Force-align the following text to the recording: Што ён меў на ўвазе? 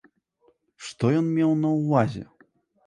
Што 0.87 1.03
ён 1.21 1.31
меў 1.37 1.51
на 1.67 1.77
ўвазе? 1.79 2.29